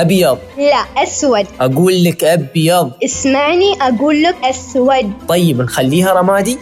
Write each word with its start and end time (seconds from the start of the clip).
أبيض. 0.00 0.38
لا 0.58 1.02
أسود. 1.02 1.46
أقول 1.60 2.04
لك 2.04 2.24
أبيض. 2.24 2.92
اسمعني 3.04 3.72
أقول 3.82 4.22
لك 4.22 4.36
أسود. 4.44 5.12
طيب 5.28 5.60
نخليها 5.62 6.12
رمادي. 6.12 6.58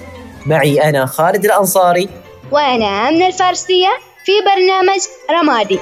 معي 0.47 0.89
أنا 0.89 1.07
خالد 1.07 1.45
الأنصاري. 1.45 2.09
وأنا 2.53 3.09
آمنة 3.09 3.27
الفارسية 3.27 3.88
في 4.25 4.33
برنامج 4.46 5.01
رمادي. 5.30 5.79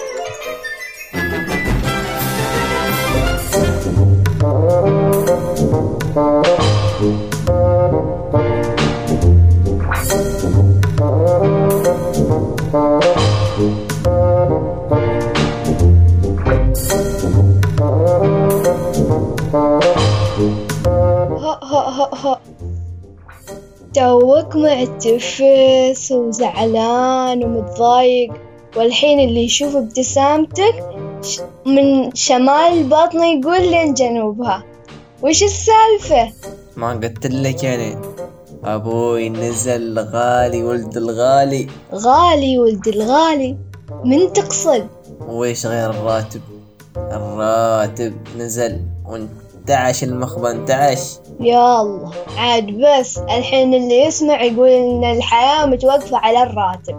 ها 6.16 6.42
توك 23.94 24.56
معتفس 24.56 26.12
وزعلان 26.12 27.44
ومتضايق. 27.44 28.32
والحين 28.76 29.20
اللي 29.20 29.44
يشوف 29.44 29.76
ابتسامتك 29.76 30.74
من 31.66 32.14
شمال 32.14 32.84
بطنه 32.84 33.26
يقول 33.26 33.70
لين 33.70 33.94
جنوبها. 33.94 34.64
وش 35.22 35.42
السالفة؟ 35.42 36.32
ما 36.76 36.90
قلت 36.90 37.26
لك 37.26 37.64
يعني. 37.64 37.96
أبوي 38.64 39.28
نزل 39.28 39.98
غالي 39.98 40.62
ولد 40.62 40.96
الغالي. 40.96 41.66
غالي 41.94 42.58
ولد 42.58 42.88
الغالي. 42.88 43.56
من 44.04 44.32
تقصد؟ 44.32 44.86
وإيش 45.28 45.66
غير 45.66 45.90
الراتب؟ 45.90 46.40
الراتب 46.96 48.14
نزل 48.38 48.80
وانتعش 49.64 50.04
المخبى 50.04 50.50
انتعش 50.50 51.18
يا 51.40 51.80
الله. 51.80 52.12
عاد 52.36 52.66
بس 52.66 53.18
الحين 53.18 53.74
اللي 53.74 54.00
يسمع 54.04 54.42
يقول 54.42 54.68
إن 54.68 55.04
الحياة 55.16 55.66
متوقفة 55.66 56.16
على 56.16 56.42
الراتب. 56.42 56.96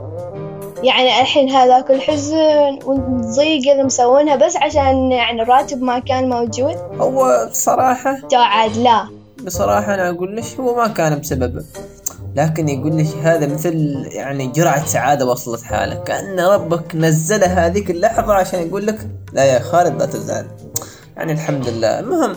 يعني 0.83 1.22
الحين 1.22 1.49
هذاك 1.49 1.91
الحزن 1.91 2.80
والضيق 2.85 3.72
اللي 3.72 3.83
مسوينها 3.83 4.35
بس 4.35 4.55
عشان 4.55 5.11
يعني 5.11 5.41
الراتب 5.41 5.81
ما 5.81 5.99
كان 5.99 6.30
موجود. 6.30 6.75
هو 6.99 7.47
بصراحة 7.52 8.19
تو 8.30 8.38
عاد 8.38 8.77
لا. 8.77 9.05
بصراحة 9.44 9.94
أنا 9.94 10.09
أقول 10.09 10.35
لك 10.35 10.45
هو 10.59 10.75
ما 10.75 10.88
كان 10.88 11.19
بسببه. 11.19 11.63
لكن 12.35 12.69
يقول 12.69 12.97
لك 12.97 13.07
هذا 13.23 13.47
مثل 13.47 14.05
يعني 14.11 14.47
جرعة 14.47 14.85
سعادة 14.85 15.25
وصلت 15.25 15.63
حالك. 15.63 16.03
كأن 16.03 16.39
ربك 16.39 16.95
نزلها 16.95 17.66
هذيك 17.67 17.91
اللحظة 17.91 18.33
عشان 18.33 18.67
يقول 18.67 18.88
لك 18.88 18.97
لا 19.33 19.44
يا 19.44 19.59
خالد 19.59 20.00
لا 20.00 20.05
تزعل 20.05 20.45
يعني 21.17 21.31
الحمد 21.31 21.67
لله. 21.69 21.99
المهم 21.99 22.35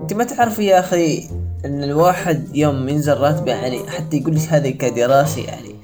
أنت 0.00 0.12
ما 0.14 0.24
تعرفي 0.24 0.64
يا 0.66 0.78
أخي 0.80 1.28
أن 1.64 1.84
الواحد 1.84 2.56
يوم 2.56 2.88
ينزل 2.88 3.16
راتبه 3.16 3.52
يعني 3.52 3.78
حتى 3.90 4.16
يقول 4.16 4.34
لك 4.36 4.42
هذا 4.48 4.70
كدراسة 4.70 5.42
يعني 5.42 5.74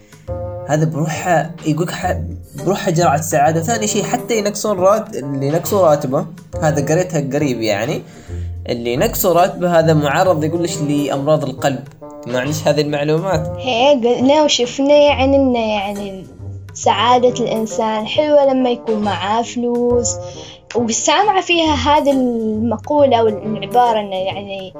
هذا 0.68 0.84
بروحها 0.84 1.50
يقولك 1.66 1.90
ح- 1.90 2.20
بروحها 2.64 2.90
جرعة 2.90 3.20
سعادة. 3.20 3.60
ثاني 3.62 3.86
شيء 3.86 4.02
حتى 4.02 4.38
ينقصون 4.38 4.78
رات 4.78 5.16
اللي 5.16 5.46
ينقصوا 5.46 5.88
راتبه 5.88 6.26
هذا 6.62 6.86
قريتها 6.94 7.20
قريب 7.38 7.60
يعني 7.60 8.02
اللي 8.68 8.92
ينقصوا 8.92 9.32
راتبه 9.40 9.78
هذا 9.78 9.94
معرض 9.94 10.44
يقول 10.44 10.62
لك 10.64 10.70
لأمراض 10.88 11.44
القلب. 11.44 11.84
ما 12.26 12.40
عندش 12.40 12.68
هذه 12.68 12.80
المعلومات؟ 12.80 13.52
هي 13.58 13.92
قلنا 14.04 14.42
وشفنا 14.42 14.94
يعني 14.96 15.36
إن 15.36 15.54
يعني 15.54 16.26
سعادة 16.74 17.28
الإنسان 17.44 18.06
حلوة 18.06 18.52
لما 18.52 18.70
يكون 18.70 18.98
معاه 19.02 19.42
فلوس 19.42 20.16
وسامعة 20.74 21.40
فيها 21.40 21.74
هذه 21.74 22.10
المقولة 22.10 23.16
أو 23.16 23.26
العبارة 23.28 24.00
إنه 24.00 24.16
يعني 24.16 24.74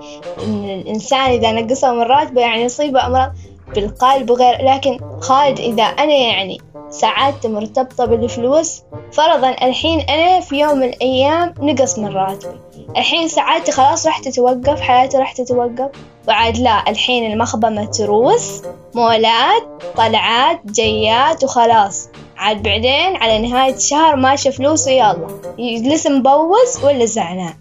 إن 0.45 0.65
الإنسان 0.65 1.31
إذا 1.31 1.53
نقصه 1.53 1.93
من 1.93 2.03
راتبه 2.03 2.41
يعني 2.41 2.63
يصيبه 2.63 3.07
أمراض 3.07 3.33
بالقلب 3.75 4.31
وغير 4.31 4.65
لكن 4.65 4.99
خالد 5.21 5.61
إذا 5.61 5.83
أنا 5.83 6.15
يعني 6.15 6.61
سعادتي 6.91 7.49
مرتبطة 7.49 8.05
بالفلوس 8.05 8.83
فرضا 9.13 9.51
الحين 9.51 10.01
أنا 10.01 10.41
في 10.41 10.61
يوم 10.61 10.79
من 10.79 10.89
الأيام 10.89 11.55
نقص 11.61 11.99
من 11.99 12.09
راتبي 12.09 12.61
الحين 12.97 13.29
سعادتي 13.29 13.73
خلاص 13.73 14.07
راح 14.07 14.19
تتوقف 14.19 14.81
حياتي 14.81 15.19
راح 15.19 15.33
تتوقف. 15.33 15.91
وعاد 16.29 16.59
لا 16.59 16.91
الحين 16.91 17.33
المخبة 17.33 17.69
متروس 17.69 18.63
مولات 18.95 19.63
طلعات 19.97 20.61
جيات 20.67 21.45
وخلاص. 21.45 22.09
عاد 22.37 22.63
بعدين 22.63 23.17
على 23.17 23.49
نهاية 23.49 23.75
الشهر 23.75 24.17
ماشي 24.17 24.53
فلوس 24.53 24.87
ويلا 24.87 25.27
يجلس 25.59 26.07
مبوز 26.07 26.85
ولا 26.85 27.05
زعلان؟ 27.05 27.55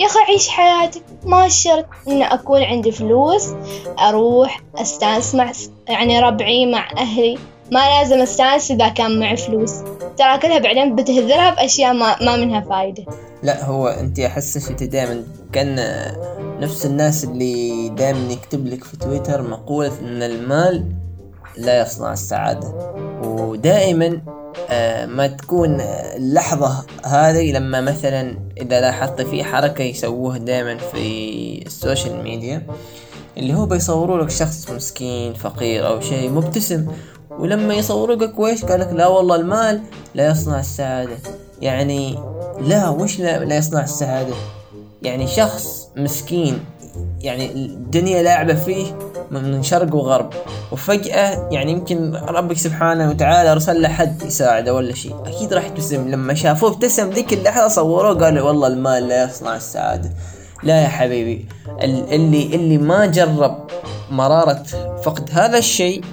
يا 0.00 0.06
أخي 0.06 0.18
عيش 0.28 0.48
حياتك 0.48 1.02
ما 1.24 1.48
شرط 1.48 1.86
إن 2.08 2.22
أكون 2.22 2.62
عندي 2.62 2.92
فلوس 2.92 3.48
أروح 3.98 4.60
أستأنس 4.76 5.34
مع 5.34 5.52
يعني 5.88 6.20
ربعي 6.20 6.66
مع 6.66 6.90
أهلي. 6.98 7.38
ما 7.72 7.78
لازم 7.78 8.22
أستأنس 8.22 8.70
إذا 8.70 8.88
كان 8.88 9.20
معي 9.20 9.36
فلوس. 9.36 9.72
ترى 10.18 10.38
كلها 10.38 10.58
بعدين 10.58 10.96
بتهذرها 10.96 11.50
بأشياء 11.50 11.92
ما, 11.92 12.22
ما 12.22 12.36
منها 12.36 12.60
فايدة. 12.60 13.04
لا 13.42 13.64
هو 13.64 13.88
أنت 13.88 14.20
احسش 14.20 14.70
أنت 14.70 14.82
دائما 14.82 15.24
كأن 15.52 15.76
نفس 16.60 16.86
الناس 16.86 17.24
اللي 17.24 17.88
دائما 17.88 18.32
يكتب 18.32 18.66
لك 18.66 18.84
في 18.84 18.96
تويتر 18.96 19.42
مقولة 19.42 19.92
إن 20.00 20.22
المال 20.22 20.84
لا 21.60 21.80
يصنع 21.82 22.12
السعادة. 22.12 22.92
ودائما 23.22 24.20
آه، 24.70 25.06
ما 25.06 25.26
تكون 25.26 25.80
اللحظة 26.16 26.84
هذه 27.04 27.52
لما 27.52 27.80
مثلا 27.80 28.38
إذا 28.60 28.80
لاحظت 28.80 29.22
في 29.22 29.44
حركة 29.44 29.82
يسووها 29.82 30.38
دائما 30.38 30.76
في 30.76 31.62
ال 31.66 31.74
social 31.74 32.22
media 32.22 32.66
اللي 33.36 33.54
هو 33.54 33.66
بيصوروا 33.66 34.22
لك 34.22 34.30
شخص 34.30 34.70
مسكين 34.70 35.34
فقير 35.34 35.86
أو 35.86 36.00
شيء 36.00 36.30
مبتسم 36.30 36.86
ولما 37.30 37.74
يصوروا 37.74 38.16
لك 38.16 38.38
ويش؟ 38.38 38.64
قال 38.64 38.80
لك 38.80 38.92
لا 38.92 39.06
والله 39.06 39.36
المال 39.36 39.80
لا 40.14 40.30
يصنع 40.30 40.60
السعادة. 40.60 41.16
يعني 41.62 42.18
لا 42.60 42.88
وش 42.88 43.18
لا, 43.18 43.44
لا 43.44 43.56
يصنع 43.56 43.82
السعادة؟ 43.82 44.34
يعني 45.02 45.26
شخص 45.26 45.88
مسكين 45.96 46.64
يعني 47.20 47.52
الدنيا 47.52 48.22
لاعبة 48.22 48.54
فيه 48.54 49.09
من 49.30 49.62
شرق 49.62 49.94
وغرب. 49.94 50.30
وفجأة 50.72 51.48
يعني 51.50 51.72
يمكن 51.72 52.14
ربك 52.14 52.56
سبحانه 52.56 53.10
وتعالى 53.10 53.52
أرسل 53.52 53.82
له 53.82 53.88
حد 53.88 54.22
يساعده 54.22 54.74
ولا 54.74 54.94
شيء. 54.94 55.14
أكيد 55.26 55.52
راح 55.54 55.66
يبتسم. 55.66 56.08
لما 56.08 56.34
شافوه 56.34 56.70
ابتسم 56.70 57.10
ذيك 57.10 57.32
اللحظة 57.32 57.68
صوروه 57.68 58.14
قالوا 58.24 58.46
والله 58.46 58.66
المال 58.68 59.08
لا 59.08 59.24
يصنع 59.24 59.56
السعادة. 59.56 60.10
لا 60.62 60.82
يا 60.82 60.88
حبيبي. 60.88 61.46
ال- 61.82 62.12
اللي 62.14 62.42
اللي 62.54 62.78
ما 62.78 63.06
جرب 63.06 63.66
مرارة 64.10 64.62
فقد 65.04 65.28
هذا 65.32 65.58
الشيء 65.58 66.04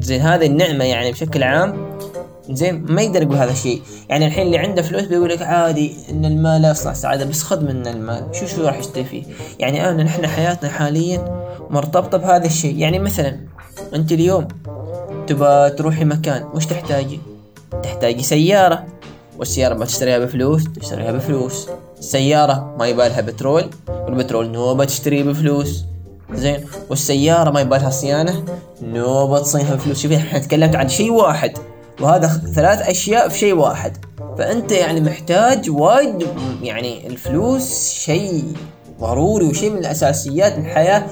زين 0.00 0.20
هذه 0.20 0.46
النعمة 0.46 0.84
يعني 0.84 1.12
بشكل 1.12 1.42
عام 1.42 1.98
زين 2.50 2.84
ما 2.88 3.02
يقدر 3.02 3.22
يقول 3.22 3.36
هذا 3.36 3.50
الشيء. 3.50 3.82
يعني 4.08 4.26
الحين 4.26 4.46
اللي 4.46 4.58
عنده 4.58 4.82
فلوس 4.82 5.02
بيقول 5.02 5.28
لك 5.28 5.42
عادي 5.42 5.96
إن 6.10 6.24
المال 6.24 6.62
لا 6.62 6.70
يصنع 6.70 6.92
سعادة 6.92 7.24
بس 7.24 7.42
خذ 7.42 7.64
منا 7.64 7.90
المال. 7.90 8.26
شو 8.32 8.46
شو 8.46 8.66
راح 8.66 8.78
يشتري 8.78 9.04
فيه؟ 9.04 9.22
يعني 9.58 9.88
انا 9.88 10.02
نحن 10.02 10.26
حياتنا 10.26 10.70
حاليا 10.70 11.44
مرتبطة 11.70 12.18
بهذا 12.18 12.46
الشيء. 12.46 12.78
يعني 12.78 12.98
مثلا 12.98 13.40
أنت 13.94 14.12
اليوم 14.12 14.48
تبى 15.26 15.70
تروحي 15.70 16.04
مكان 16.04 16.44
وش 16.54 16.66
تحتاجي؟ 16.66 17.20
تحتاجي 17.82 18.22
سيارة. 18.22 18.84
والسيارة 19.38 19.74
ما 19.74 19.84
تشتريها 19.84 20.18
بفلوس 20.18 20.64
تشتريها 20.80 21.12
بفلوس. 21.12 21.68
السيارة 21.98 22.76
ما 22.78 22.86
يبالها 22.86 23.20
بترول 23.20 23.70
والبترول 23.88 24.50
نوبة 24.50 24.84
تشتريه 24.84 25.22
بفلوس. 25.22 25.84
زين؟ 26.34 26.60
والسيارة 26.90 27.50
ما 27.50 27.60
يبالها 27.60 27.90
صيانة 27.90 28.44
نوبة 28.82 29.38
تصينها 29.38 29.74
بفلوس. 29.74 30.02
شوفي 30.02 30.16
إحنا 30.16 30.38
تكلمت 30.38 30.76
عن 30.76 30.88
شيء 30.88 31.12
واحد. 31.12 31.52
وهذا 32.02 32.28
ثلاث 32.54 32.88
أشياء 32.88 33.28
في 33.28 33.38
شيء 33.38 33.54
واحد. 33.54 33.96
فأنت 34.38 34.72
يعني 34.72 35.00
محتاج 35.00 35.70
وايد 35.70 36.26
يعني 36.62 37.06
الفلوس 37.06 37.92
شيء 37.92 38.44
ضروري 39.00 39.46
وشيء 39.46 39.70
من 39.70 39.78
الأساسيات 39.78 40.58
الحياة 40.58 41.06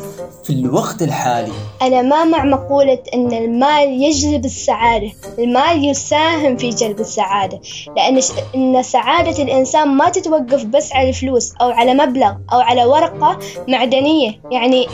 في 0.44 0.50
الوقت 0.52 1.02
الحالي. 1.02 1.52
أنا 1.82 2.02
ما 2.02 2.24
مع 2.24 2.44
مقولة 2.44 2.98
أن 3.14 3.32
المال 3.32 4.02
يجلب 4.02 4.44
السعادة. 4.44 5.10
المال 5.38 5.84
يساهم 5.84 6.56
في 6.56 6.68
جلب 6.70 7.00
السعادة. 7.00 7.60
لأن 7.96 8.20
ش- 8.20 8.30
أن 8.54 8.82
سعادة 8.82 9.42
الإنسان 9.42 9.88
ما 9.88 10.08
تتوقف 10.10 10.64
بس 10.64 10.92
على 10.92 11.08
الفلوس 11.08 11.52
أو 11.60 11.70
على 11.70 11.94
مبلغ 11.94 12.32
أو 12.52 12.60
على 12.60 12.84
ورقة 12.84 13.38
معدنية. 13.68 14.40
يعني 14.52 14.86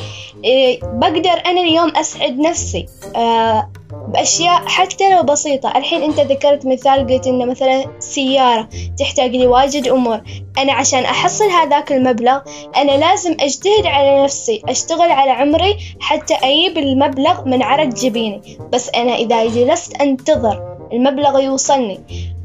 إيه، 0.44 0.80
بقدر 0.82 1.42
أنا 1.46 1.60
اليوم 1.60 1.96
أسعد 1.96 2.38
نفسي. 2.38 2.86
آه، 3.16 3.70
بأشياء 3.92 4.62
حتى 4.66 5.14
لو 5.14 5.22
بسيطة. 5.22 5.78
الحين 5.78 6.02
أنت 6.02 6.20
ذكرت 6.20 6.66
مثال 6.66 7.06
قلت 7.06 7.26
إنه 7.26 7.44
مثلا 7.44 7.84
سيارة 7.98 8.68
تحتاج 8.98 9.36
لواجد 9.36 9.88
أمور. 9.88 10.20
أنا 10.58 10.72
عشان 10.72 11.04
أحصل 11.04 11.44
هذاك 11.44 11.92
المبلغ 11.92 12.40
أنا 12.76 12.92
لازم 12.92 13.36
أجتهد 13.40 13.86
على 13.86 14.24
نفسي 14.24 14.62
أشتغل 14.68 15.10
على 15.10 15.30
عمري 15.30 15.76
حتى 16.00 16.34
أجيب 16.34 16.78
المبلغ 16.78 17.44
من 17.44 17.62
عرق 17.62 17.88
جبيني. 17.88 18.58
بس 18.72 18.90
أنا 18.90 19.14
إذا 19.14 19.46
جلست 19.46 20.00
أنتظر 20.00 20.75
المبلغ 20.92 21.40
يوصلني. 21.40 22.00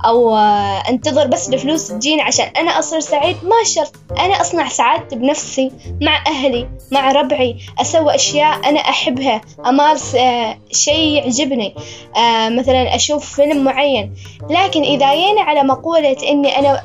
أو 0.06 0.36
آه، 0.36 0.84
أنتظر 0.90 1.28
بس 1.28 1.50
الفلوس 1.50 1.88
تجيني 1.88 2.22
عشان 2.22 2.46
أنا 2.46 2.80
أصير 2.80 3.00
سعيد. 3.00 3.36
ما 3.44 3.56
شرط. 3.66 3.94
أنا 4.20 4.42
أصنع 4.42 4.68
سعادتي 4.68 5.16
بنفسي 5.16 5.72
مع 6.02 6.24
أهلي 6.28 6.68
مع 6.92 7.12
ربعي. 7.12 7.58
أسوي 7.82 8.16
أشياء 8.16 8.70
أنا 8.70 8.80
أحبها. 8.80 9.42
أمارس 9.66 10.16
آه، 10.16 10.58
شيء 10.72 11.18
يعجبني. 11.18 11.76
آه، 12.18 12.50
مثلا 12.50 12.96
أشوف 12.96 13.36
فيلم 13.36 13.64
معين. 13.64 14.14
لكن 14.50 14.82
إذا 14.84 15.16
جينا 15.16 15.42
على 15.42 15.64
مقولة 15.64 16.18
إني 16.30 16.60
أنا 16.60 16.82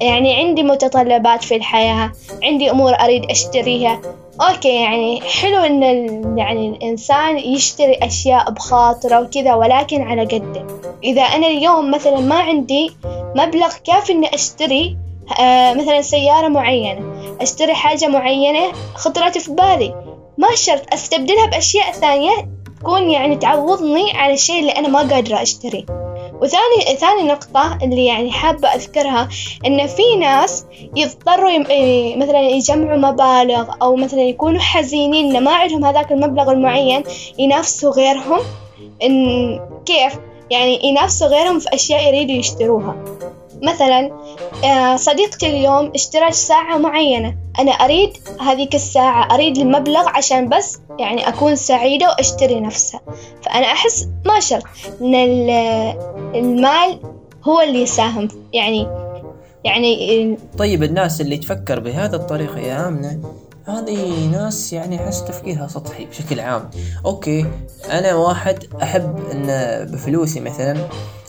يعني 0.00 0.36
عندي 0.36 0.62
متطلبات 0.62 1.44
في 1.44 1.56
الحياة 1.56 2.12
عندي 2.42 2.70
أمور 2.70 2.94
أريد 2.94 3.30
أشتريها 3.30 4.00
أوكي 4.40 4.82
يعني 4.82 5.20
حلو 5.20 5.58
إن 5.58 5.82
يعني 6.38 6.68
الإنسان 6.68 7.38
يشتري 7.38 7.98
أشياء 8.02 8.50
بخاطره 8.50 9.20
وكذا 9.20 9.54
ولكن 9.54 10.02
على 10.02 10.24
قده. 10.24 10.66
إذا 11.04 11.22
أنا 11.22 11.46
اليوم 11.46 11.90
مثلا 11.90 12.20
ما 12.20 12.34
عندي 12.34 12.90
مبلغ 13.36 13.72
كافي 13.84 14.12
إني 14.12 14.34
أشتري 14.34 14.96
آه 15.40 15.74
مثلا 15.74 16.02
سيارة 16.02 16.48
معينة 16.48 17.00
أشتري 17.40 17.74
حاجة 17.74 18.08
معينة 18.08 18.72
خطرت 18.94 19.38
في 19.38 19.52
بالي 19.52 19.94
ما 20.38 20.48
شرط 20.54 20.94
أستبدلها 20.94 21.46
بأشياء 21.46 21.92
ثانية 21.92 22.48
تكون 22.80 23.10
يعني 23.10 23.36
تعوضني 23.36 24.12
على 24.12 24.34
الشيء 24.34 24.60
اللي 24.60 24.72
أنا 24.72 24.88
ما 24.88 24.98
قادرة 24.98 25.42
أشتريه. 25.42 25.84
وثاني 26.42 26.96
ثاني 26.98 27.22
نقطة 27.22 27.78
اللي 27.82 28.06
يعني 28.06 28.32
حابة 28.32 28.68
أذكرها 28.68 29.28
إن 29.66 29.86
في 29.86 30.16
ناس 30.20 30.64
يضطروا 30.96 31.50
يم... 31.50 31.66
إيه، 31.66 32.16
مثلا 32.16 32.40
يجمعوا 32.40 32.96
مبالغ 32.96 33.74
أو 33.82 33.96
مثلا 33.96 34.20
يكونوا 34.20 34.60
حزينين 34.60 35.36
إن 35.36 35.44
ما 35.44 35.54
عندهم 35.54 35.84
هذاك 35.84 36.12
المبلغ 36.12 36.52
المعين 36.52 37.02
ينافسوا 37.38 37.92
غيرهم 37.92 38.40
إن 39.02 39.60
كيف؟ 39.86 40.18
يعني 40.50 40.86
ينافسوا 40.86 41.26
غيرهم 41.26 41.58
في 41.58 41.68
أشياء 41.74 42.08
يريدوا 42.08 42.34
يشتروها. 42.34 42.96
مثلا 43.62 44.10
آه، 44.64 44.96
صديقتي 44.96 45.46
اليوم 45.46 45.92
اشترت 45.94 46.34
ساعة 46.34 46.78
معينة. 46.78 47.41
أنا 47.58 47.72
أريد 47.72 48.10
هذيك 48.40 48.74
الساعة 48.74 49.34
أريد 49.34 49.58
المبلغ 49.58 50.08
عشان 50.08 50.48
بس 50.48 50.78
يعني 50.98 51.28
أكون 51.28 51.56
سعيدة 51.56 52.08
وأشتري 52.08 52.60
نفسها. 52.60 53.00
فأنا 53.42 53.66
أحس 53.66 54.08
ما 54.24 54.40
شرط 54.40 54.64
إن 55.00 55.14
المال 56.34 56.98
هو 57.44 57.60
اللي 57.60 57.82
يساهم. 57.82 58.28
يعني 58.52 58.88
يعني 59.64 60.38
طيب 60.58 60.82
الناس 60.82 61.20
اللي 61.20 61.36
تفكر 61.36 61.80
بهذا 61.80 62.16
الطريقة 62.16 62.58
يا 62.58 62.88
آمنة 62.88 63.18
هذه 63.68 64.26
ناس 64.32 64.72
يعني 64.72 65.04
أحس 65.04 65.24
تفكيرها 65.24 65.66
سطحي 65.66 66.04
بشكل 66.04 66.40
عام. 66.40 66.70
أوكي 67.06 67.46
أنا 67.90 68.14
واحد 68.14 68.64
أحب 68.82 69.16
أن 69.32 69.46
بفلوسي 69.92 70.40
مثلا 70.40 70.76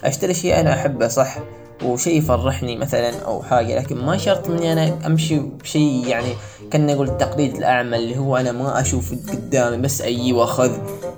أشتري 0.03 0.33
شيء 0.33 0.59
أنا 0.59 0.73
أحبه 0.73 1.07
صح. 1.07 1.37
وشيء 1.83 2.17
يفرحني 2.17 2.77
مثلا 2.77 3.19
أو 3.19 3.43
حاجة 3.43 3.79
لكن 3.79 3.95
ما 4.05 4.17
شرط 4.17 4.49
إني 4.49 4.73
أنا 4.73 4.99
أمشي 5.05 5.39
بشيء 5.39 6.07
يعني 6.07 6.33
كان 6.71 6.87
نقول 6.87 7.09
التقليد 7.09 7.55
الأعمى 7.55 7.97
اللي 7.97 8.17
هو 8.17 8.37
أنا 8.37 8.51
ما 8.51 8.81
أشوف 8.81 9.13
قدامي 9.31 9.77
بس 9.77 10.01
أجي 10.01 10.33
وأخذ 10.33 10.71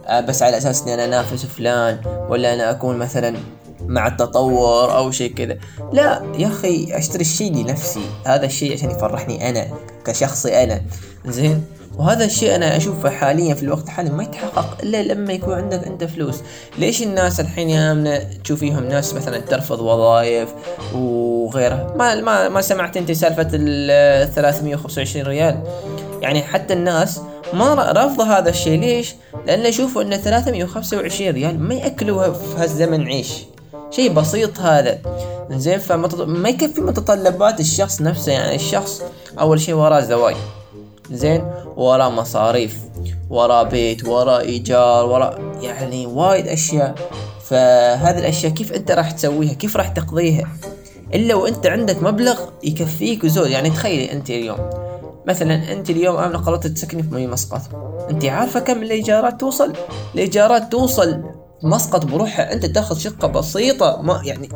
آه، 0.08 0.22
بس 0.22 0.44
على 0.44 0.58
أساس 0.58 0.82
إني 0.82 0.94
أنا 0.94 1.06
أنافس 1.06 1.46
فلان 1.46 2.00
ولا 2.30 2.54
أنا 2.54 2.72
أكون 2.72 2.98
مثلا 2.98 3.38
مع 3.88 4.08
التطور 4.08 4.98
أو 4.98 5.12
شيء 5.12 5.34
كذا. 5.34 5.58
لا 5.94 6.22
يا 6.38 6.48
أخي 6.48 6.98
أشتري 6.98 7.22
الشيء 7.22 7.54
لنفسي 7.54 8.06
هذا 8.26 8.46
الشيء 8.46 8.74
عشان 8.74 8.92
يفرحني 8.92 9.50
أنا 9.50 9.68
كشخصي 10.06 10.64
أنا. 10.64 10.82
زين؟ 11.26 11.64
وهذا 11.98 12.26
الشيء 12.26 12.56
أنا 12.56 12.78
أشوفه 12.78 13.10
حاليا 13.10 13.54
في 13.54 13.64
الوقت 13.64 13.84
الحالي 13.84 14.10
ما 14.10 14.24
يتحقق 14.24 14.78
إلا 14.84 15.04
لما 15.04 15.34
يكون 15.34 15.54
عندك 15.54 15.84
أنت 15.84 16.04
فلوس. 16.04 16.36
ليش 16.78 17.04
الناس 17.04 17.40
الحين 17.40 17.70
يا 17.70 18.28
تشوفيهم 18.44 18.84
ناس 18.84 19.14
مثلا 19.14 19.40
ترفض 19.40 19.80
وظائف 19.80 20.50
وغيرها؟ 20.96 21.94
ما 21.98 22.16
ما 22.16 22.50
ما 22.50 22.62
سمعت 22.62 22.98
أنت 22.98 23.12
سالفة 23.12 23.48
ال 23.54 24.34
325 24.34 25.26
ريال. 25.26 25.64
يعني 26.22 26.42
حتى 26.44 26.74
الناس 26.74 27.22
ما 27.54 27.74
رافضة 27.74 28.38
هذا 28.38 28.50
الشيء. 28.50 28.80
ليش؟ 28.80 29.16
لأن 29.48 29.66
يشوفوا 29.66 30.02
أن 30.02 30.18
325 30.18 31.32
ريال 31.32 31.60
ما 31.60 31.74
يأكلوها 31.74 32.32
في 32.32 32.58
هالزمن. 32.58 33.08
عيش. 33.08 33.34
شيء 33.92 34.14
بسيط 34.14 34.60
هذا. 34.60 34.98
زين 35.52 35.80
فما 35.80 36.50
يكفي 36.50 36.82
متطلبات 36.82 37.60
الشخص 37.60 38.02
نفسه. 38.02 38.32
يعني 38.32 38.56
الشخص 38.56 39.02
أول 39.40 39.62
شيء 39.62 39.76
وراه 39.76 40.00
زواج 40.00 40.36
زين 41.12 41.52
وراه 41.78 42.10
مصاريف 42.10 42.80
وراه 43.30 43.64
بيت 43.64 44.08
وراه 44.08 44.40
إيجار 44.40 45.06
وراه 45.06 45.60
يعني 45.62 46.06
وايد 46.06 46.48
أشياء. 46.48 46.96
فهذه 47.44 48.20
الأشياء 48.20 48.52
كيف 48.52 48.74
أنت 48.74 48.92
راح 48.92 49.12
تسويها؟ 49.12 49.54
كيف 49.54 49.78
راح 49.78 49.88
تقضيها؟ 49.88 50.48
إلا 51.14 51.36
وأنت 51.36 51.68
عندك 51.68 52.04
مبلغ 52.04 52.40
يكفيك 52.64 53.24
وزود 53.24 53.50
يعني 53.50 53.70
تخيلي 53.70 54.12
أنت 54.12 54.30
اليوم 54.30 54.58
مثلا 55.28 55.72
أنت 55.72 55.90
اليوم 55.90 56.18
امنه 56.18 56.38
قررت 56.38 56.68
تسكني 56.68 57.04
في 57.04 57.28
مسقط. 57.28 57.62
أنت 58.10 58.26
عارفة 58.26 58.60
كم 58.60 58.84
الإيجارات 58.84 59.40
توصل؟ 59.40 59.74
الإيجارات 60.16 60.72
توصل 60.72 61.24
مسقط 61.64 62.06
بروحها. 62.06 62.54
أنت 62.54 62.66
تاخذ 62.66 62.98
شقة 62.98 63.28
بسيطة 63.28 64.02
ما 64.02 64.22
يعني 64.26 64.50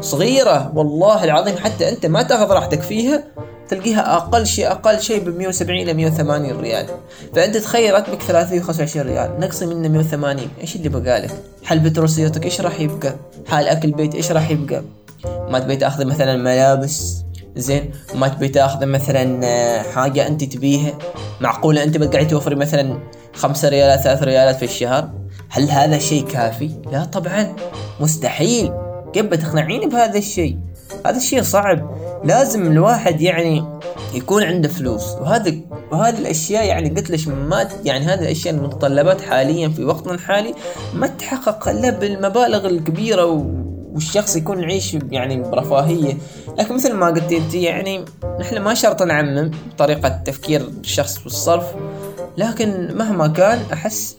صغيرة 0.00 0.72
والله 0.74 1.24
العظيم 1.24 1.56
حتى 1.56 1.88
أنت 1.88 2.06
ما 2.06 2.22
تاخذ 2.22 2.52
راحتك 2.52 2.82
فيها. 2.82 3.24
تلقيها 3.68 4.16
أقل 4.16 4.46
شيء 4.46 4.70
أقل 4.70 5.00
شيء 5.00 5.20
ب 5.20 5.38
170 5.38 5.78
إلى 5.80 5.94
180 5.94 6.60
ريال. 6.60 6.86
فانت 7.34 7.56
تخيل 7.56 7.94
راتبك 7.94 8.22
325 8.22 9.06
ريال. 9.06 9.40
نقصي 9.40 9.66
منه 9.66 9.88
180 9.88 10.48
إيش 10.60 10.76
اللي 10.76 10.88
بقى 10.88 11.20
لك 11.20 11.30
حل 11.64 11.78
بترول 11.78 12.08
سيارتك 12.08 12.44
إيش 12.44 12.60
راح 12.60 12.80
يبقى؟ 12.80 13.14
حال 13.48 13.68
أكل 13.68 13.90
بيت 13.90 14.14
إيش 14.14 14.32
راح 14.32 14.50
يبقى؟ 14.50 14.82
ما 15.24 15.58
تبي 15.58 15.76
تاخذ 15.76 16.04
مثلا 16.04 16.36
ملابس. 16.36 17.16
زين. 17.56 17.90
ما 18.14 18.28
تبي 18.28 18.48
تاخذ 18.48 18.86
مثلا 18.86 19.40
آه، 19.44 19.82
حاجة 19.82 20.26
أنت 20.26 20.44
تبيها. 20.44 20.98
معقولة 21.40 21.82
أنت 21.82 21.96
بتقعد 21.96 22.28
توفري 22.28 22.54
مثلا 22.54 22.98
خمسة 23.34 23.68
ريالات 23.68 24.00
ثلاث 24.00 24.22
ريالات 24.22 24.56
في 24.56 24.64
الشهر؟ 24.64 25.10
هل 25.48 25.70
هذا 25.70 25.98
شيء 25.98 26.24
كافي؟ 26.24 26.70
لا 26.92 27.04
طبعا. 27.04 27.56
مستحيل. 28.00 28.72
كيف 29.12 29.26
بتقنعيني 29.26 29.86
بهذا 29.86 30.18
الشيء؟ 30.18 30.58
هذا 31.06 31.16
الشيء 31.16 31.42
صعب. 31.42 31.97
لازم 32.24 32.66
الواحد 32.66 33.20
يعني 33.20 33.64
يكون 34.14 34.42
عنده 34.42 34.68
فلوس. 34.68 35.12
وهذا 35.12 35.54
وهذه 35.92 36.18
الأشياء 36.18 36.64
يعني 36.64 36.88
قلت 36.88 37.10
لك 37.10 37.28
ما 37.28 37.68
يعني 37.84 38.04
هذه 38.04 38.22
الأشياء 38.22 38.54
المتطلبات 38.54 39.20
حاليا 39.20 39.68
في 39.68 39.84
وقتنا 39.84 40.14
الحالي 40.14 40.54
ما 40.94 41.06
تحقق 41.06 41.68
إلا 41.68 41.90
بالمبالغ 41.90 42.66
الكبيرة 42.66 43.24
والشخص 43.92 44.36
يكون 44.36 44.62
يعيش 44.62 44.96
يعني 45.10 45.42
برفاهية. 45.42 46.16
لكن 46.58 46.74
مثل 46.74 46.94
ما 46.94 47.06
قلت 47.06 47.32
أنت 47.32 47.54
يعني 47.54 48.04
نحن 48.40 48.58
ما 48.58 48.74
شرط 48.74 49.02
نعمم 49.02 49.50
طريقة 49.78 50.08
تفكير 50.08 50.60
الشخص 50.60 51.18
في 51.18 51.26
الصرف 51.26 51.66
لكن 52.36 52.96
مهما 52.96 53.28
كان 53.28 53.58
أحس 53.72 54.16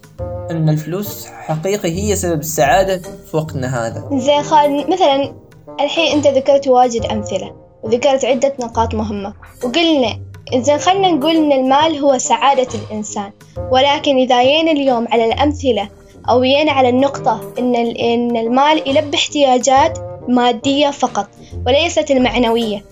أن 0.51 0.69
الفلوس 0.69 1.25
حقيقي 1.25 1.91
هي 1.91 2.15
سبب 2.15 2.39
السعادة 2.39 2.97
في 2.97 3.37
وقتنا 3.37 3.87
هذا. 3.87 4.09
زين 4.13 4.43
خالد 4.43 4.89
مثلا 4.89 5.35
الحين 5.79 6.15
أنت 6.15 6.27
ذكرت 6.27 6.67
واجد 6.67 7.05
أمثلة. 7.05 7.68
وذكرت 7.83 8.25
عدة 8.25 8.53
نقاط 8.59 8.93
مهمة. 8.93 9.33
وقلنا 9.63 10.19
إذا 10.53 10.77
خلنا 10.77 11.11
نقول 11.11 11.35
إن 11.35 11.51
المال 11.51 11.97
هو 11.97 12.17
سعادة 12.17 12.67
الإنسان 12.75 13.31
ولكن 13.71 14.17
إذا 14.17 14.43
جينا 14.43 14.71
اليوم 14.71 15.07
على 15.11 15.25
الأمثلة 15.25 15.89
أو 16.29 16.43
جينا 16.43 16.71
على 16.71 16.89
النقطة 16.89 17.53
إن 17.59 17.75
إن 17.75 18.37
المال 18.37 18.89
يلبي 18.89 19.17
احتياجات 19.17 19.99
مادية 20.27 20.89
فقط 20.89 21.27
وليست 21.67 22.11
المعنوية. 22.11 22.85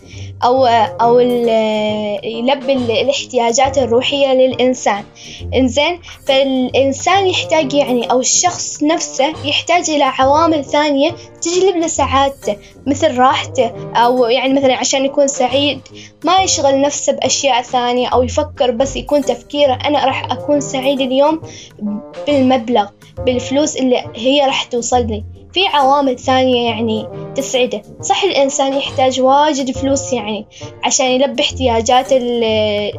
أو 0.44 0.66
أو 1.02 1.20
يلبي 2.24 2.74
الاحتياجات 2.74 3.78
الروحية 3.78 4.34
للإنسان. 4.34 5.04
إنزين 5.54 6.00
فالإنسان 6.28 7.28
يحتاج 7.28 7.74
يعني 7.74 8.12
أو 8.12 8.20
الشخص 8.20 8.84
نفسه 8.84 9.34
يحتاج 9.46 9.90
إلى 9.90 10.04
عوامل 10.04 10.66
ثانية 10.66 11.12
تجلب 11.42 11.76
له 11.78 11.88
سعادته 11.88 12.58
مثل 12.88 13.18
راحته 13.18 13.72
أو 13.96 14.26
يعني 14.26 14.54
مثلا 14.54 14.76
عشان 14.76 15.06
يكون 15.06 15.28
سعيد. 15.28 15.80
ما 16.26 16.38
يشغل 16.40 16.82
نفسه 16.82 17.14
بأشياء 17.14 17.62
ثانية 17.62 18.08
أو 18.08 18.24
يفكر 18.24 18.72
بس 18.72 18.96
يكون 18.96 19.22
تفكيره 19.22 19.74
أنا 19.86 20.06
راح 20.06 20.32
أكون 20.32 20.60
سعيد 20.60 21.02
اليوم 21.02 21.42
بالمبلغ 22.28 22.88
بالفلوس 23.26 23.78
اللي 23.78 24.04
هي 24.16 24.46
راح 24.46 24.64
توصل 24.64 25.08
لي 25.08 25.24
في 25.58 25.68
عوامل 25.68 26.20
ثانية 26.20 26.70
يعني 26.70 27.08
تسعده. 27.36 27.82
صح 28.02 28.24
الإنسان 28.24 28.74
يحتاج 28.74 29.22
واجد 29.22 29.72
فلوس 29.72 30.14
يعني 30.14 30.48
عشان 30.84 31.06
يلبي 31.06 31.44
احتياجاته 31.44 32.18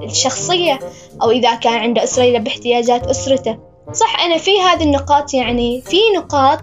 الشخصية 0.04 0.78
أو 1.22 1.30
إذا 1.30 1.54
كان 1.54 1.72
عنده 1.72 2.04
أسرة 2.04 2.22
يلبي 2.22 2.50
احتياجات 2.50 3.06
أسرته. 3.06 3.58
صح 3.92 4.24
أنا 4.24 4.38
في 4.38 4.60
هذه 4.60 4.82
النقاط 4.82 5.34
يعني 5.34 5.82
في 5.82 5.96
نقاط 6.16 6.58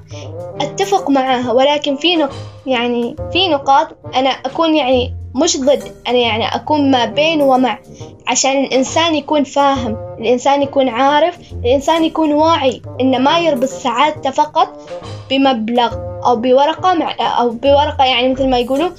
أتفق 0.62 1.10
معها 1.10 1.52
ولكن 1.52 1.96
في 1.96 2.16
نق... 2.16 2.32
يعني 2.66 3.16
في 3.34 3.48
نقاط 3.48 3.88
أنا 4.16 4.30
أكون 4.30 4.76
يعني 4.76 5.14
مش 5.36 5.58
ضد. 5.58 5.84
أنا 6.08 6.18
يعني 6.18 6.56
أكون 6.56 6.92
ما 6.92 7.06
بين 7.06 7.42
ومع. 7.42 7.80
عشان 8.28 8.64
الإنسان 8.64 9.16
يكون 9.16 9.44
فاهم 9.44 9.98
الإنسان 10.20 10.62
يكون 10.62 10.90
عارف 10.90 11.38
الإنسان 11.66 12.04
يكون 12.04 12.34
واعي 12.34 12.82
إنه 13.02 13.18
ما 13.18 13.40
يربط 13.40 13.66
سعادته 13.66 14.32
فقط 14.32 14.90
بمبلغ 15.30 15.94
أو 16.26 16.36
بورقة 16.36 16.94
مع 16.94 17.16
أو 17.20 17.50
بورقة 17.50 18.06
يعني 18.06 18.34
مثل 18.34 18.50
ما 18.50 18.60
يقولوا 18.60 18.90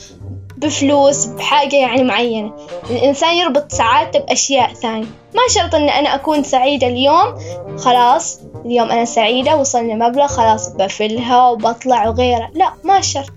بفلوس 0.57 1.27
بحاجة 1.27 1.77
يعني 1.77 2.05
معينة. 2.05 2.53
الإنسان 2.91 3.37
يربط 3.37 3.73
سعادته 3.73 4.19
بأشياء 4.19 4.75
ثانية. 4.75 5.07
ما 5.35 5.43
شرط 5.51 5.75
إن 5.75 5.89
أنا 5.89 6.15
أكون 6.15 6.43
سعيدة 6.43 6.87
اليوم 6.87 7.35
خلاص 7.79 8.41
اليوم 8.65 8.91
أنا 8.91 9.05
سعيدة 9.05 9.57
وصلنا 9.57 10.09
مبلغ 10.09 10.27
خلاص 10.27 10.69
بفلها 10.69 11.49
وبطلع 11.49 12.09
وغيره. 12.09 12.51
لا 12.55 12.73
ما 12.85 13.01
شرط. 13.01 13.33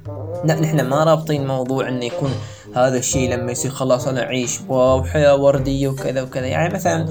لا 0.46 0.56
نحن 0.56 0.82
ما 0.82 1.04
رابطين 1.04 1.48
موضوع 1.48 1.88
إنه 1.88 2.06
يكون 2.06 2.32
هذا 2.76 2.98
الشيء 2.98 3.30
لما 3.30 3.52
يصير 3.52 3.72
خلاص 3.72 4.08
أنا 4.08 4.24
أعيش 4.24 4.60
واو 4.70 5.04
حياة 5.04 5.36
وردية 5.36 5.88
وكذا 5.88 6.22
وكذا. 6.22 6.46
يعني 6.46 6.74
مثلا 6.74 7.08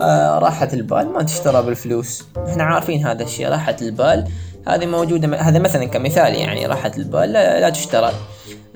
آه 0.00 0.38
راحة 0.38 0.68
البال 0.72 1.12
ما 1.12 1.22
تشترى 1.22 1.62
بالفلوس. 1.62 2.24
إحنا 2.48 2.64
عارفين 2.64 3.06
هذا 3.06 3.22
الشيء 3.22 3.48
راحة 3.48 3.76
البال. 3.82 4.28
هذه 4.68 4.86
موجودة 4.86 5.36
هذا 5.36 5.58
مثلا 5.58 5.84
كمثال 5.84 6.34
يعني 6.34 6.66
راحة 6.66 6.92
البال 6.96 7.32
لا, 7.32 7.60
لا 7.60 7.70
تشترى. 7.70 8.12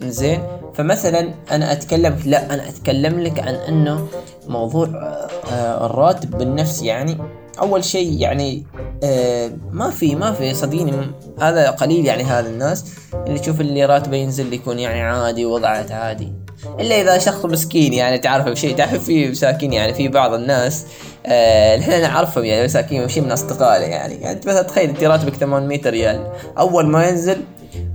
زين؟ 0.03 0.43
فمثلا 0.75 1.35
أنا 1.51 1.73
أتكلم 1.73 2.19
لا 2.27 2.55
أنا 2.55 2.69
أتكلم 2.69 3.21
لك 3.21 3.41
عن 3.41 3.55
أنه 3.55 4.09
موضوع 4.49 4.87
آه 4.87 5.87
الراتب 5.87 6.39
بالنفس 6.39 6.83
يعني 6.83 7.19
أول 7.61 7.85
شيء 7.85 8.13
يعني 8.21 8.67
آه 9.05 9.51
ما 9.73 9.91
في 9.91 10.15
ما 10.15 10.33
في 10.33 10.55
صدقيني 10.55 10.93
هذا 11.41 11.71
قليل 11.71 12.07
يعني 12.07 12.23
هذا 12.23 12.49
الناس 12.49 12.85
اللي 13.27 13.39
تشوف 13.39 13.61
اللي 13.61 13.85
راتبه 13.85 14.17
ينزل 14.17 14.53
يكون 14.53 14.79
يعني 14.79 15.01
عادي 15.01 15.45
وضعه 15.47 15.87
عادي. 15.91 16.33
إلا 16.81 17.01
إذا 17.01 17.19
شخص 17.19 17.45
مسكين 17.45 17.93
يعني 17.93 18.19
تعرف 18.19 18.49
بشيء 18.49 18.77
تعرف 18.77 19.05
في 19.05 19.29
مساكين 19.29 19.73
يعني 19.73 19.95
في 19.95 20.09
بعض 20.09 20.35
الناس 20.35 20.87
آه 21.27 21.79
إحنا 21.79 22.01
نعرفهم 22.01 22.45
يعني 22.45 22.65
مساكين 22.65 23.09
شيء 23.09 23.23
من 23.23 23.33
اصدقائنا 23.33 23.87
يعني. 23.87 24.15
يعني 24.15 24.41
مثلا 24.47 24.63
تخيل 24.63 24.89
أنت 24.89 25.05
راتبك 25.05 25.35
800 25.35 25.81
ريال 25.91 26.27
أول 26.59 26.87
ما 26.87 27.09
ينزل 27.09 27.37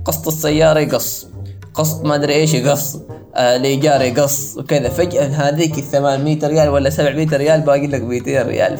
قسط 0.04 0.26
السيارة 0.26 0.80
يقص. 0.80 1.31
قسط 1.74 2.04
ما 2.04 2.14
أدري 2.14 2.34
إيش 2.34 2.54
يقص 2.54 2.96
آه 3.34 3.56
الايجار 3.56 4.02
يقص 4.02 4.56
وكذا. 4.58 4.88
فجأة 4.88 5.26
هذيك 5.26 5.78
ال 5.78 5.82
800 5.82 6.38
ريال 6.46 6.68
ولا 6.68 6.90
700 6.90 7.36
ريال 7.36 7.60
باقي 7.60 7.86
لك 7.86 8.00
200 8.00 8.42
ريال. 8.42 8.78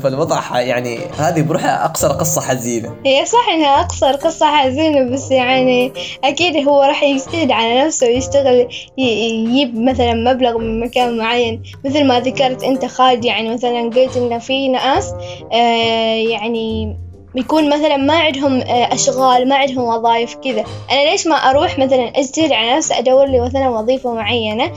فالوضع 0.00 0.60
يعني 0.60 0.98
هذه 1.18 1.42
بروحها 1.42 1.84
أقصر 1.84 2.08
قصة 2.08 2.40
حزينة. 2.40 2.94
هي 3.06 3.26
صح 3.26 3.48
إنها 3.54 3.80
أقصر 3.80 4.12
قصة 4.12 4.46
حزينة 4.46 5.10
بس 5.12 5.30
يعني 5.30 5.92
أكيد 6.24 6.68
هو 6.68 6.82
راح 6.82 7.02
يجتهد 7.02 7.50
على 7.50 7.84
نفسه 7.84 8.06
ويشتغل 8.06 8.68
يجيب 8.98 9.78
مثلا 9.80 10.14
مبلغ 10.14 10.58
من 10.58 10.80
مكان 10.80 11.18
معين. 11.18 11.62
مثل 11.84 12.04
ما 12.04 12.20
ذكرت 12.20 12.64
أنت 12.64 12.84
خالد 12.84 13.24
يعني 13.24 13.54
مثلا 13.54 13.82
قلت 13.82 14.16
ان 14.16 14.38
في 14.38 14.68
ناس 14.68 15.12
آه 15.52 16.14
يعني 16.14 16.96
بيكون 17.34 17.68
مثلا 17.68 17.96
ما 17.96 18.14
عندهم 18.14 18.60
آه، 18.60 18.94
أشغال 18.94 19.48
ما 19.48 19.56
عندهم 19.56 19.84
وظائف 19.84 20.34
كذا. 20.34 20.64
أنا 20.90 21.10
ليش 21.10 21.26
ما 21.26 21.34
أروح 21.34 21.78
مثلا 21.78 22.12
أجتهد 22.16 22.52
على 22.52 22.76
نفسي 22.76 22.98
أدور 22.98 23.26
لي 23.26 23.40
مثلا 23.40 23.68
وظيفة 23.68 24.14
معينة 24.14 24.72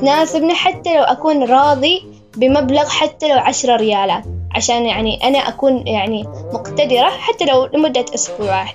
تناسبني 0.00 0.54
حتى 0.54 0.96
لو 0.96 1.02
أكون 1.02 1.44
راضي 1.44 2.15
بمبلغ 2.36 2.88
حتى 2.88 3.28
لو 3.28 3.38
عشرة 3.38 3.76
ريالات. 3.76 4.24
عشان 4.54 4.86
يعني 4.86 5.28
أنا 5.28 5.38
أكون 5.38 5.86
يعني 5.86 6.28
مقتدرة 6.52 7.08
حتى 7.08 7.44
لو 7.44 7.66
لمدة 7.66 8.04
أسبوع 8.14 8.46
واحد. 8.46 8.74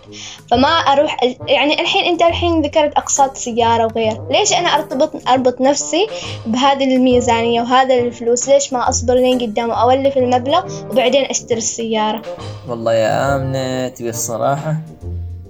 فما 0.52 0.68
أروح 0.68 1.18
يعني 1.48 1.82
الحين 1.82 2.06
أنت 2.06 2.22
الحين 2.22 2.62
ذكرت 2.62 2.94
أقساط 2.94 3.38
سيارة 3.38 3.86
وغير. 3.86 4.22
ليش 4.30 4.54
أنا 4.54 4.70
أرتبط 4.70 5.28
أربط 5.28 5.62
نفسي 5.62 6.08
بهذه 6.46 6.96
الميزانية 6.96 7.62
وهذا 7.62 7.96
الفلوس؟ 7.96 8.50
ليش 8.50 8.74
ما 8.74 8.90
أصبر 8.90 9.14
لين 9.14 9.40
قدام 9.40 9.72
أولف 9.72 10.18
المبلغ 10.18 10.88
وبعدين 10.92 11.26
أشتري 11.26 11.58
السيارة؟ 11.58 12.22
والله 12.70 12.94
يا 12.94 13.36
آمنة 13.36 13.88
تبي 13.88 14.10
الصراحة؟ 14.10 14.76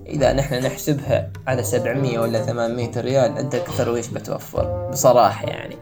إذا 0.07 0.33
نحن 0.33 0.55
نحسبها 0.55 1.29
على 1.47 1.63
سبعمية 1.63 2.19
ولا 2.19 2.45
ثمانمية 2.45 2.91
ريال 2.97 3.37
أنت 3.37 3.55
كثر 3.55 3.89
ويش 3.89 4.07
بتوفر؟ 4.07 4.89
بصراحة 4.91 5.47
يعني. 5.47 5.75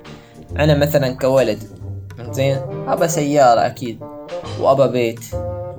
أنا 0.59 0.77
مثلا 0.77 1.13
كولد 1.13 1.78
زين؟ 2.31 2.57
أبى 2.87 3.07
سيارة 3.07 3.65
أكيد. 3.65 3.99
وابى 4.61 4.87
بيت. 4.87 5.19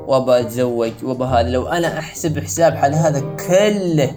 وابى 0.07 0.41
أتزوج. 0.41 0.93
وابى 1.03 1.25
هذا. 1.25 1.49
لو 1.49 1.67
أنا 1.67 1.99
أحسب 1.99 2.39
حساب 2.39 2.77
على 2.77 2.97
هذا 2.97 3.21
كله. 3.49 4.11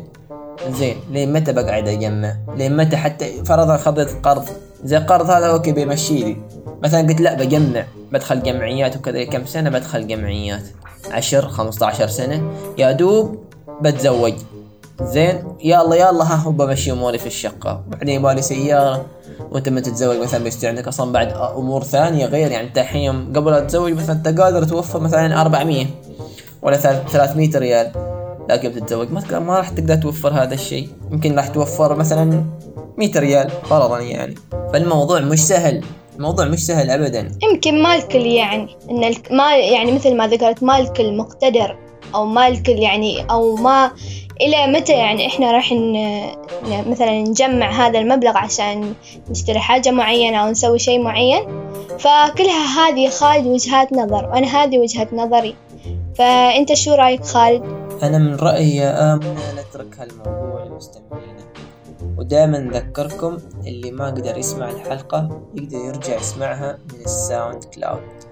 زين. 0.69 0.95
لين 1.11 1.33
متى 1.33 1.53
بقعد 1.53 1.87
أجمع؟ 1.87 2.35
لين 2.57 2.77
متى 2.77 2.97
حتى 2.97 3.43
فرضا 3.45 3.77
خذيت 3.77 4.25
قرض؟ 4.25 4.45
زي 4.83 4.97
قرض 4.97 5.29
هذا 5.29 5.45
أوكي 5.47 5.71
بيمشي 5.71 6.23
لي. 6.23 6.37
مثلا 6.83 7.07
قلت 7.07 7.21
لا 7.21 7.33
بجمع. 7.33 7.85
بدخل 8.11 8.43
جمعيات 8.43 8.97
وكذا. 8.97 9.23
كم 9.23 9.45
سنة 9.45 9.69
بدخل 9.69 10.07
جمعيات؟ 10.07 10.63
عشر 11.11 11.47
خمسة 11.47 11.85
عشر 11.85 12.07
سنة. 12.07 12.51
يا 12.77 12.91
دوب 12.91 13.43
بتزوج. 13.81 14.33
زين 15.03 15.43
يلا 15.63 15.95
يلا 15.95 16.23
ها 16.23 16.35
هو 16.35 16.51
بمشي 16.51 16.91
أموري 16.91 17.17
في 17.17 17.27
الشقة. 17.27 17.83
بعدين 17.87 18.19
يبالي 18.19 18.41
سيارة. 18.41 19.05
وأنت 19.51 19.69
ما 19.69 19.81
تتزوج 19.81 20.17
مثلا 20.17 20.43
بيصير 20.43 20.69
عندك 20.69 20.87
أصلا 20.87 21.11
بعد 21.11 21.33
أمور 21.57 21.83
ثانية 21.83 22.25
غير 22.25 22.51
يعني 22.51 22.67
أنت 22.67 22.77
الحين 22.77 23.33
قبل 23.35 23.51
لا 23.51 23.59
تتزوج 23.59 23.93
مثلا 23.93 24.15
أنت 24.15 24.39
قادر 24.39 24.63
توفر 24.63 24.99
مثلا 24.99 25.41
400 25.41 25.85
ولا 26.61 26.77
300 26.77 27.49
ريال. 27.55 27.91
لكن 28.49 28.69
بتتزوج 28.69 29.11
ما 29.11 29.39
ما 29.39 29.57
راح 29.57 29.69
تقدر 29.69 29.95
توفر 29.95 30.33
هذا 30.33 30.53
الشيء. 30.53 30.89
يمكن 31.11 31.35
راح 31.35 31.47
توفر 31.47 31.95
مثلا 31.95 32.43
100 32.97 33.19
ريال 33.19 33.49
فرضا 33.49 33.99
يعني. 33.99 34.35
فالموضوع 34.73 35.19
مش 35.19 35.39
سهل. 35.39 35.83
الموضوع 36.15 36.45
مش 36.45 36.65
سهل 36.65 36.89
ابدا. 36.89 37.31
يمكن 37.43 37.83
ما 37.83 37.95
الكل 37.95 38.25
يعني 38.25 38.77
إن 38.89 39.13
ما 39.31 39.57
يعني 39.57 39.91
مثل 39.91 40.17
ما 40.17 40.27
ذكرت 40.27 40.63
ما 40.63 40.79
الكل 40.79 41.17
مقتدر 41.17 41.77
أو 42.15 42.25
ما 42.25 42.47
الكل 42.47 42.79
يعني 42.79 43.25
أو 43.31 43.55
ما 43.55 43.91
إلى 44.41 44.67
متى 44.67 44.93
يعني 44.93 45.27
إحنا 45.27 45.51
راح 45.51 45.73
مثلا 46.87 47.21
نجمع 47.21 47.87
هذا 47.87 47.99
المبلغ 47.99 48.37
عشان 48.37 48.93
نشتري 49.29 49.59
حاجة 49.59 49.91
معينة 49.91 50.37
أو 50.37 50.49
نسوي 50.49 50.79
شيء 50.79 51.01
معين. 51.01 51.43
فكلها 51.99 52.65
هذه 52.79 53.09
خالد 53.09 53.47
وجهات 53.47 53.93
نظر 53.93 54.25
وأنا 54.25 54.47
هذه 54.47 54.79
وجهة 54.79 55.07
نظري. 55.13 55.55
فأنت 56.15 56.73
شو 56.73 56.93
رأيك 56.93 57.25
خالد؟ 57.25 57.63
أنا 58.03 58.17
من 58.17 58.35
رأيي 58.35 58.75
يا 58.75 59.13
آمنة 59.13 59.53
نترك 59.53 59.99
هالموضوع 59.99 60.63
لمستمعينا. 60.63 61.43
ودائما 62.17 62.59
نذكركم 62.59 63.37
اللي 63.67 63.91
ما 63.91 64.05
قدر 64.05 64.37
يسمع 64.37 64.69
الحلقة 64.69 65.41
يقدر 65.55 65.77
يرجع 65.77 66.15
يسمعها 66.15 66.77
من 66.93 67.01
ال 67.05 67.63
SoundCloud. 67.63 68.22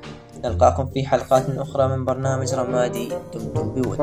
نلقاكم 0.45 0.85
في 0.85 1.05
حلقات 1.05 1.45
أخرى 1.57 1.87
من 1.87 2.05
برنامج 2.05 2.53
رمادي 2.53 3.09
دمتم 3.33 3.69
بود 3.69 3.99